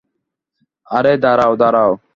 আরে, 0.87 1.13
দাঁড়াও 1.23 1.53
দাঁড়াও! 1.61 1.91